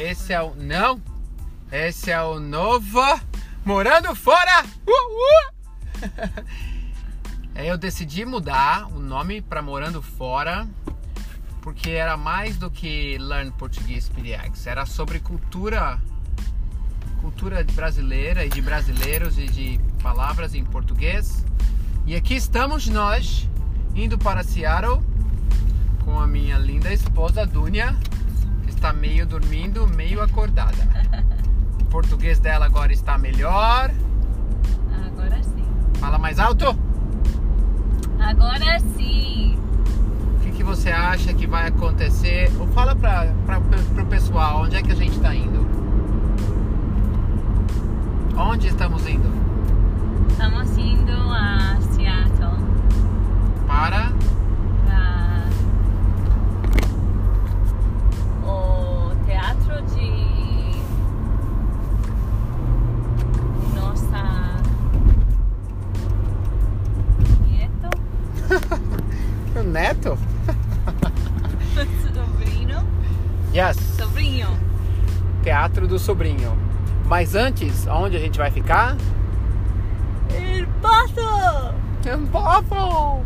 [0.00, 0.54] Esse é o.
[0.54, 0.98] Não!
[1.70, 2.98] Esse é o novo
[3.66, 4.64] Morando Fora!
[4.88, 6.44] Uh, uh!
[7.54, 10.66] Eu decidi mudar o nome para Morando Fora
[11.60, 14.66] porque era mais do que Learn Português PDX.
[14.66, 16.00] Era sobre cultura
[17.20, 21.44] cultura brasileira e de brasileiros e de palavras em português.
[22.06, 23.46] E aqui estamos nós
[23.94, 25.02] indo para Seattle
[26.06, 27.94] com a minha linda esposa Dunia,
[28.80, 30.88] está meio dormindo, meio acordada.
[31.82, 33.90] O português dela agora está melhor.
[35.06, 35.66] Agora sim.
[35.98, 36.74] Fala mais alto.
[38.18, 39.58] Agora sim.
[40.34, 42.50] O que, que você acha que vai acontecer?
[42.58, 43.58] Ou fala para
[44.02, 45.60] o pessoal onde é que a gente está indo.
[48.34, 49.30] Onde estamos indo?
[50.30, 52.64] Estamos indo a Seattle
[53.66, 54.39] Para para
[69.70, 70.18] neto?
[72.12, 72.78] sobrinho,
[73.54, 73.76] Yes.
[73.98, 74.48] sobrinho.
[75.42, 76.56] Teatro do Sobrinho.
[77.06, 78.96] Mas antes, onde a gente vai ficar?
[80.30, 81.74] El Paso
[82.06, 83.24] Em Bottle.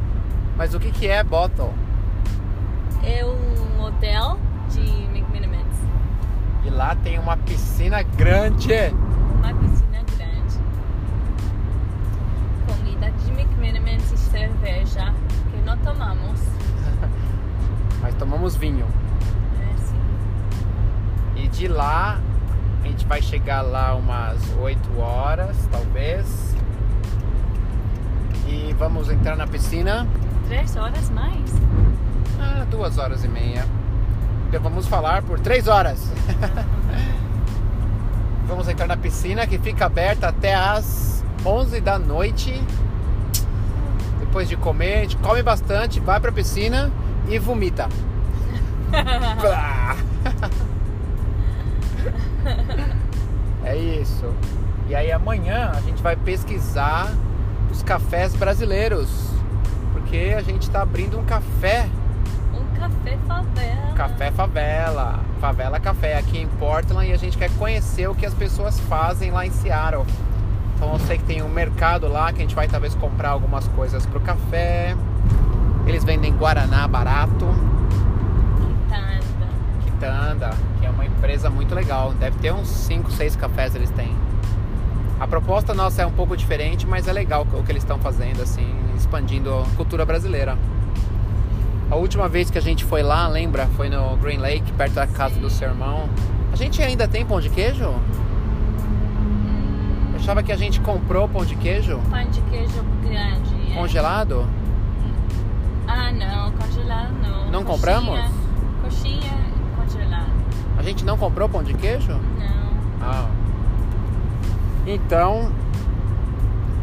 [0.57, 1.73] Mas o que, que é Bottle?
[3.03, 4.39] é um hotel
[4.71, 5.77] de McMinimans.
[6.65, 8.73] E lá tem uma piscina grande.
[9.39, 10.59] Uma piscina grande.
[12.67, 15.13] Comida de McMinimans e cerveja
[16.05, 16.41] tomamos.
[18.01, 18.87] Mas tomamos vinho.
[19.61, 21.45] É sim.
[21.45, 22.19] E de lá,
[22.83, 26.55] a gente vai chegar lá umas 8 horas, talvez.
[28.47, 30.07] E vamos entrar na piscina.
[30.47, 31.51] Três horas mais.
[32.39, 33.65] Ah, duas horas e meia.
[34.49, 36.13] Então vamos falar por três horas.
[38.47, 42.63] vamos entrar na piscina que fica aberta até as 11 da noite.
[44.21, 46.91] Depois de comer, a gente come bastante, vai pra piscina
[47.29, 47.89] e vomita.
[53.65, 54.31] É isso.
[54.89, 57.11] E aí amanhã a gente vai pesquisar
[57.71, 59.09] os cafés brasileiros.
[59.93, 61.89] Porque a gente tá abrindo um café
[62.53, 63.93] Um café favela.
[63.95, 68.35] Café Favela, Favela Café aqui em Portland e a gente quer conhecer o que as
[68.35, 70.05] pessoas fazem lá em Seattle.
[70.75, 73.67] Então eu sei que tem um mercado lá que a gente vai talvez comprar algumas
[73.69, 74.97] coisas pro café.
[75.87, 77.47] Eles vendem Guaraná barato,
[78.85, 79.49] Quitanda.
[79.85, 82.13] Quitanda, que é uma empresa muito legal.
[82.15, 84.15] Deve ter uns 5, 6 cafés eles têm.
[85.21, 88.43] A proposta nossa é um pouco diferente, mas é legal o que eles estão fazendo,
[88.43, 90.59] assim, expandindo a cultura brasileira.
[91.91, 93.67] A última vez que a gente foi lá, lembra?
[93.77, 96.09] Foi no Green Lake, perto da casa do seu irmão.
[96.53, 97.95] A gente ainda tem pão de queijo?
[100.25, 103.73] Achava que a gente comprou pão de queijo Pão de queijo grande.
[103.73, 103.75] é.
[103.75, 104.49] congelado.
[105.87, 106.51] Ah, não.
[106.53, 107.51] Congelado não.
[107.51, 107.65] Não Coxinha-
[108.01, 108.31] compramos?
[108.83, 109.33] Coxinha
[109.77, 110.31] congelado.
[110.79, 112.13] A gente não comprou pão de queijo?
[112.13, 112.73] Não.
[113.03, 113.29] Ah.
[114.87, 115.53] Então,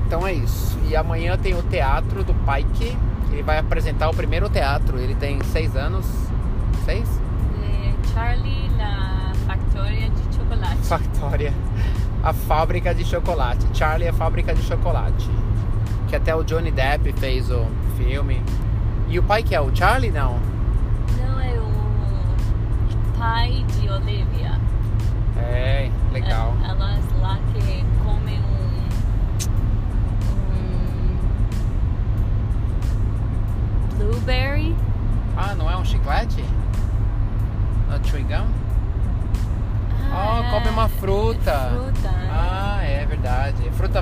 [0.06, 0.78] então é isso.
[0.88, 2.96] E amanhã tem o teatro do Pike.
[3.31, 5.00] Ele vai apresentar o primeiro teatro.
[5.00, 6.06] Ele tem seis anos.
[6.85, 7.09] Seis?
[7.63, 10.78] É Charlie na Factoria de Chocolate.
[10.84, 11.53] Factória.
[12.24, 13.66] A fábrica de chocolate.
[13.74, 15.30] Charlie é a fábrica de chocolate.
[16.08, 17.66] Que até o Johnny Depp fez o
[17.98, 18.42] filme.
[19.08, 20.38] E o pai que é o Charlie não?
[21.20, 24.59] Não é o pai de Olivia.
[25.38, 26.54] É, legal.
[26.64, 27.84] É- Elas lá que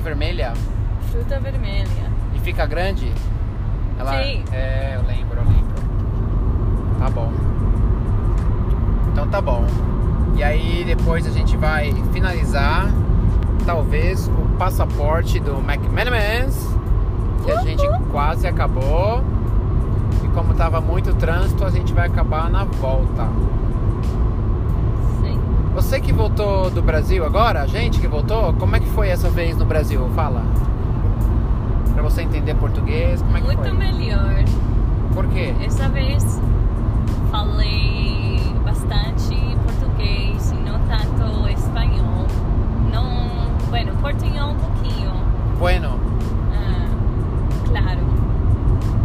[0.00, 0.54] Fruta vermelha?
[1.10, 2.10] Fruta vermelha.
[2.34, 3.12] E fica grande?
[3.98, 4.44] Sim.
[4.50, 5.74] É, eu lembro, eu lembro.
[6.98, 7.30] Tá bom.
[9.12, 9.66] Então tá bom.
[10.36, 12.88] E aí depois a gente vai finalizar,
[13.66, 16.66] talvez, o passaporte do McManamans,
[17.44, 19.22] que a gente quase acabou.
[20.24, 23.28] E como tava muito trânsito, a gente vai acabar na volta.
[25.90, 29.28] Você que voltou do Brasil agora, a gente que voltou, como é que foi essa
[29.28, 30.08] vez no Brasil?
[30.14, 30.44] Fala.
[31.92, 33.72] Pra você entender português, como é que Muito foi?
[33.72, 34.44] melhor.
[35.12, 35.52] Por quê?
[35.60, 36.40] Essa vez
[37.32, 39.34] falei bastante
[39.66, 42.24] português e não tanto espanhol.
[42.92, 45.10] Não, bueno, portunhol um pouquinho.
[45.58, 45.98] Bueno,
[46.52, 46.86] Ah,
[47.66, 48.00] claro.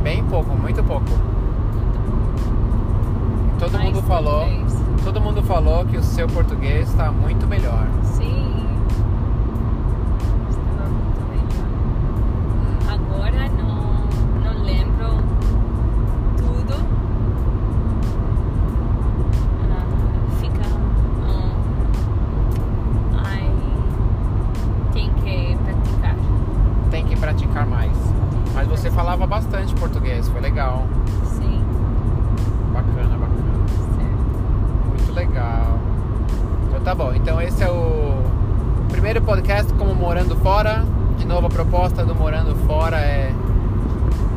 [0.03, 1.07] bem pouco, muito pouco.
[3.57, 4.74] Todo Mais mundo falou, português
[5.05, 7.87] todo mundo falou que o seu português está muito melhor.
[8.01, 8.65] Sim.
[10.49, 11.67] Estava muito melhor.
[12.91, 14.07] Agora não,
[14.43, 15.09] não lembro
[16.37, 16.73] tudo.
[19.69, 19.85] Ah,
[20.39, 20.65] fica.
[21.23, 21.53] Ah,
[23.45, 26.15] um, tem que praticar.
[26.89, 27.95] Tem que praticar mais.
[28.55, 30.87] Mas você falava bastante português, foi legal.
[31.25, 31.63] Sim.
[32.73, 33.67] Bacana, bacana.
[33.67, 34.04] Sim.
[35.15, 35.79] Legal.
[36.67, 37.13] Então tá bom.
[37.13, 38.21] Então esse é o
[38.89, 40.83] primeiro podcast como Morando Fora.
[41.17, 43.33] De novo, a proposta do Morando Fora é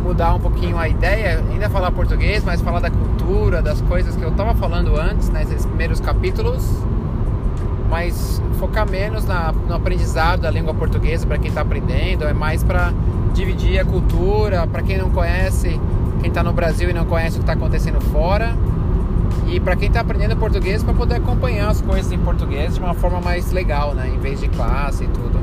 [0.05, 4.23] mudar um pouquinho a ideia, ainda falar português, mas falar da cultura, das coisas que
[4.23, 6.65] eu tava falando antes, né, nesses primeiros capítulos.
[7.91, 12.63] Mas focar menos na, no aprendizado da língua portuguesa para quem está aprendendo, é mais
[12.63, 12.93] para
[13.35, 15.81] dividir a cultura, para quem não conhece,
[16.21, 18.55] quem está no Brasil e não conhece o que está acontecendo fora.
[19.47, 22.95] E para quem está aprendendo português, para poder acompanhar as coisas em português de uma
[22.95, 24.09] forma mais legal, né?
[24.15, 25.41] Em vez de classe e tudo.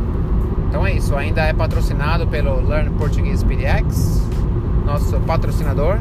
[0.69, 1.15] Então é isso.
[1.15, 4.27] Ainda é patrocinado pelo Learn Portuguese PDX,
[4.85, 5.97] nosso patrocinador,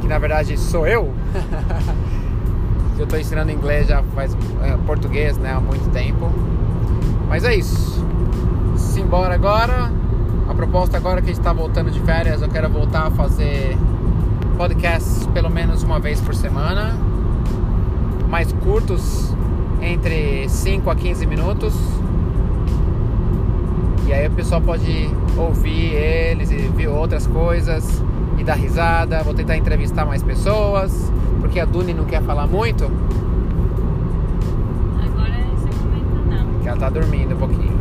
[0.00, 1.12] que na verdade sou eu.
[2.98, 5.52] eu estou ensinando inglês já faz é, português, né?
[5.52, 6.30] Há muito tempo.
[7.28, 8.06] Mas é isso.
[8.76, 9.90] Simbora agora.
[10.48, 13.76] A proposta agora que a gente está voltando de férias, eu quero voltar a fazer
[14.56, 16.94] podcasts pelo menos uma vez por semana,
[18.28, 19.34] mais curtos,
[19.80, 21.74] entre 5 a 15 minutos.
[24.06, 28.02] E aí o pessoal pode ouvir eles e ver outras coisas
[28.38, 29.22] e dar risada.
[29.22, 31.10] Vou tentar entrevistar mais pessoas,
[31.40, 32.84] porque a Duni não quer falar muito,
[35.02, 36.46] Agora esse momento não.
[36.52, 37.78] porque ela tá dormindo um pouquinho.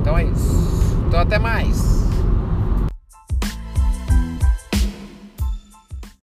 [0.00, 0.96] Então é isso.
[1.06, 1.99] Então até mais.